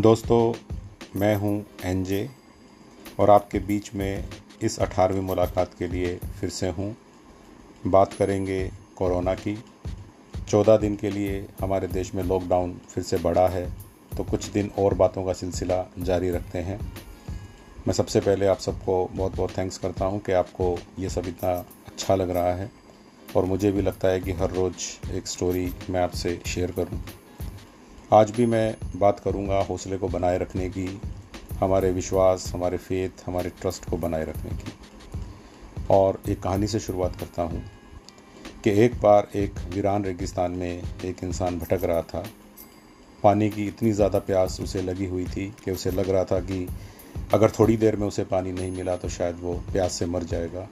[0.00, 0.52] दोस्तों,
[1.16, 2.28] मैं हूँ एनजे
[3.20, 4.24] और आपके बीच में
[4.62, 6.94] इस अठारहवीं मुलाकात के लिए फिर से हूँ।
[7.86, 8.60] बात करेंगे
[8.96, 9.56] कोरोना की।
[10.48, 13.66] चौदह दिन के लिए हमारे देश में लॉकडाउन फिर से बढ़ा है
[14.16, 16.80] तो कुछ दिन और बातों का सिलसिला जारी रखते हैं।
[17.86, 21.52] मैं सबसे पहले आप सबको बहुत बहुत थैंक्स करता हूँ कि आपको ये सब इतना
[21.86, 22.70] अच्छा लग रहा है
[23.36, 27.02] और मुझे भी लगता है कि हर रोज़ एक स्टोरी मैं आपसे शेयर करूँ।
[28.12, 30.86] आज भी मैं बात करूँगा हौसले को बनाए रखने की,
[31.60, 34.72] हमारे विश्वास, हमारे फेथ हमारे ट्रस्ट को बनाए रखने की।
[35.90, 37.62] और एक कहानी से शुरुआत करता हूँ
[38.64, 42.24] कि एक बार एक वीरान रेगिस्तान में एक इंसान भटक रहा था।
[43.22, 46.66] पानी की इतनी ज़्यादा प्यास उसे लगी हुई थी कि उसे लग रहा था कि
[47.34, 50.68] अगर थोड़ी देर में उसे पानी नहीं मिला तो शायद वो प्यास से मर जाएगा।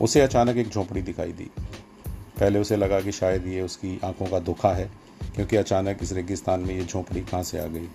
[0.00, 1.50] उसे अचानक एक झोंपड़ी दिखाई दी।
[2.40, 4.90] पहले उसे लगा कि शायद ये उसकी आँखों का धोखा है।
[5.34, 7.88] क्योंकि अचानक इस रेगिस्तान में ये झोंपड़ी कहाँ से आ गई?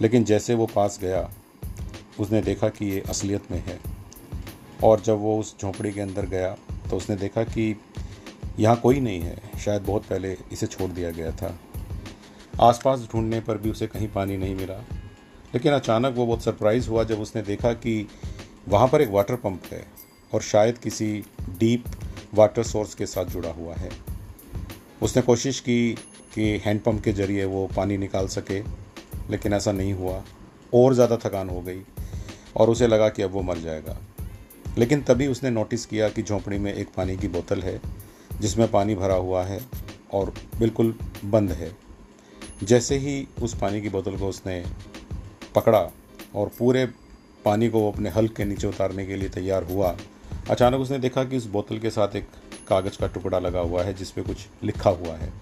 [0.00, 1.30] लेकिन जैसे वो पास गया,
[2.20, 3.78] उसने देखा कि ये असलियत में है।
[4.84, 6.56] और जब वो उस झोंपड़ी के अंदर गया
[6.90, 7.80] तो उसने देखा कि
[8.58, 11.58] यहाँ कोई नहीं है। शायद बहुत पहले इसे छोड़ दिया गया था।
[12.60, 14.84] आसपास ढूँढने पर भी उसे कहीं पानी नहीं मिला।
[15.54, 18.08] लेकिन अचानक वो बहुत सरप्राइज़ हुआ जब उसने देखा कि
[18.68, 19.86] वहाँ पर एक वाटर पंप है
[20.34, 21.24] और शायद किसी
[21.58, 21.84] डीप
[22.34, 23.90] वाटर सोर्स के साथ जुड़ा हुआ है।
[25.02, 25.96] उसने कोशिश की
[26.34, 28.60] कि हैंडपम्प के ज़रिए वो पानी निकाल सके,
[29.30, 30.22] लेकिन ऐसा नहीं हुआ।
[30.72, 31.82] और ज़्यादा थकान हो गई
[32.56, 33.96] और उसे लगा कि अब वो मर जाएगा।
[34.78, 37.80] लेकिन तभी उसने नोटिस किया कि झोंपड़ी में एक पानी की बोतल है,
[38.32, 39.60] जिसमें पानी भरा हुआ है
[40.12, 41.70] और बिल्कुल बंद है।
[42.62, 44.62] जैसे ही उस पानी की बोतल को उसने
[45.54, 45.80] पकड़ा
[46.34, 46.84] और पूरे
[47.44, 49.96] पानी को वो अपने हल्क के नीचे उतारने के लिए तैयार हुआ,
[50.50, 52.28] अचानक उसने देखा कि उस बोतल के साथ एक
[52.68, 55.32] कागज़ का टुकड़ा लगा हुआ है, जिस पे कुछ लिखा हुआ है।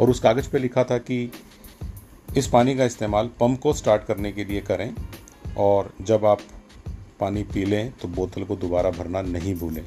[0.00, 1.30] और उस कागज़ पे लिखा था कि
[2.36, 4.94] इस पानी का इस्तेमाल पंप को स्टार्ट करने के लिए करें
[5.58, 6.38] और जब आप
[7.20, 9.84] पानी पी लें तो बोतल को दोबारा भरना नहीं भूलें।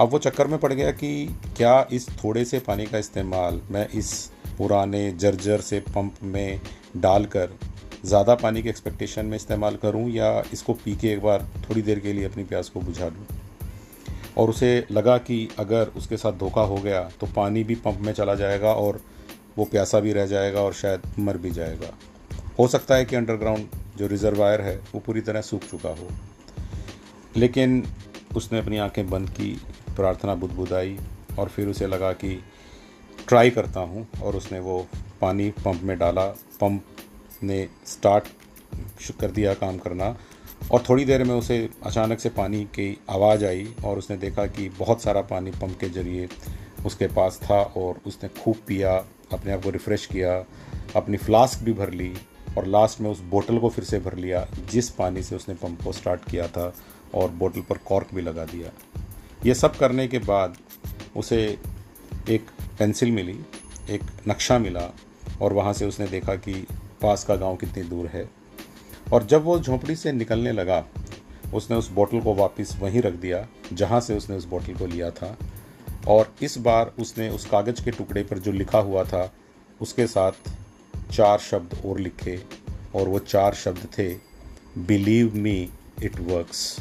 [0.00, 1.12] अब वो चक्कर में पड़ गया कि
[1.56, 4.12] क्या इस थोड़े से पानी का इस्तेमाल मैं इस
[4.58, 6.60] पुराने जर्जर से पंप में
[6.96, 7.56] डालकर
[8.04, 11.98] ज़्यादा पानी के एक्सपेक्टेशन में इस्तेमाल करूँ या इसको पी के एक बार थोड़ी देर
[12.00, 13.41] के लिए अपनी प्यास को बुझा लूँ
[14.38, 18.12] और उसे लगा कि अगर उसके साथ धोखा हो गया तो पानी भी पंप में
[18.12, 19.00] चला जाएगा और
[19.58, 21.94] वो प्यासा भी रह जाएगा और शायद मर भी जाएगा।
[22.58, 23.66] हो सकता है कि अंडरग्राउंड
[23.96, 26.08] जो रिजर्वायर है, वो पूरी तरह सूख चुका हो।
[27.36, 27.84] लेकिन
[28.36, 29.52] उसने अपनी आँखें बंद की,
[29.96, 30.98] प्रार्थना बुदबुदाई
[31.38, 32.42] और फिर उसे लगा कि
[33.28, 34.86] ट्राई करता हूँ और उसने वो
[35.20, 36.26] पानी पंप में डाला।
[36.60, 36.84] पंप
[37.42, 38.24] ने स्टार्ट
[39.20, 40.16] कर दिया काम करना।
[40.70, 44.68] और थोड़ी देर में उसे अचानक से पानी की आवाज़ आई और उसने देखा कि
[44.68, 46.28] बहुत सारा पानी पंप के ज़रिए
[46.86, 48.92] उसके पास था और उसने खूब पिया,
[49.32, 50.44] अपने आप को रिफ़्रेश किया,
[50.96, 52.12] अपनी फ्लास्क भी भर ली
[52.58, 55.82] और लास्ट में उस बोतल को फिर से भर लिया, जिस पानी से उसने पंप
[55.82, 56.72] को स्टार्ट किया था
[57.14, 58.70] और बोतल पर कॉर्क भी लगा दिया।
[59.46, 60.56] ये सब करने के बाद
[61.16, 61.58] उसे
[62.28, 63.38] एक पेंसिल मिली,
[63.90, 64.90] एक नक्शा मिला
[65.40, 66.66] और वहाँ से उसने देखा कि
[67.02, 68.28] पास का गाँव कितनी दूर है।
[69.12, 70.84] और जब वो झोंपड़ी से निकलने लगा,
[71.54, 75.10] उसने उस बोतल को वापस वहीं रख दिया, जहाँ से उसने उस बोतल को लिया
[75.10, 75.36] था।
[76.08, 79.32] और इस बार उसने उस कागज़ के टुकड़े पर जो लिखा हुआ था,
[79.80, 80.32] उसके साथ
[81.12, 82.42] चार शब्द और लिखे,
[82.94, 84.08] और वो चार शब्द थे
[84.78, 85.68] बिलीव मी
[86.02, 86.76] इट वर्क्स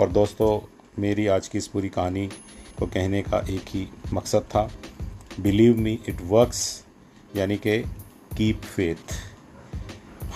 [0.00, 0.60] और दोस्तों,
[0.98, 2.26] मेरी आज की इस पूरी कहानी
[2.78, 4.70] को कहने का एक ही मकसद था
[5.40, 6.84] बिलीव मी इट वर्क्स
[7.36, 7.78] यानी कि
[8.36, 9.33] कीप फेथ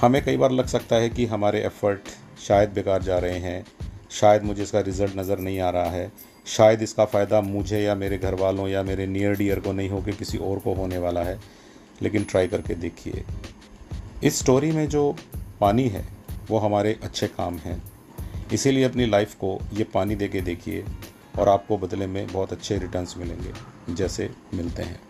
[0.01, 2.09] हमें कई बार लग सकता है कि हमारे एफ़र्ट
[2.41, 3.65] शायद बेकार जा रहे हैं,
[4.11, 6.13] शायद मुझे इसका रिज़ल्ट नज़र नहीं आ रहा है,
[6.47, 10.01] शायद इसका फ़ायदा मुझे या मेरे घर वालों या मेरे नियर डियर को नहीं हो
[10.03, 11.39] कि किसी और को होने वाला है,
[12.03, 13.25] लेकिन ट्राई करके देखिए।
[14.25, 15.15] इस स्टोरी में जो
[15.61, 16.07] पानी है,
[16.51, 17.83] वो हमारे अच्छे काम हैं।
[18.53, 20.85] इसीलिए अपनी लाइफ को ये पानी दे के देखिए
[21.39, 25.01] और आपको बदले में बहुत अच्छे रिटर्न्स मिलेंगे। जैसे मिलते हैं।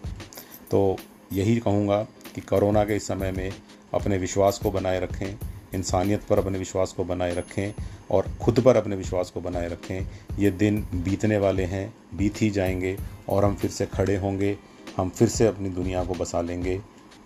[0.70, 0.96] तो
[1.32, 2.02] यही कहूँगा
[2.34, 3.50] कि कोरोना के इस समय में
[3.94, 5.38] अपने विश्वास को बनाए रखें,
[5.75, 7.73] इंसानियत पर अपने विश्वास को बनाए रखें
[8.11, 10.06] और खुद पर अपने विश्वास को बनाए रखें।
[10.38, 12.99] ये दिन बीतने वाले हैं, बीत ही जाएँगे
[13.29, 14.58] और हम फिर से खड़े होंगे,
[14.96, 16.81] हम फिर से अपनी दुनिया को बसा लेंगे।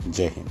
[0.08, 0.50] जय हिंद।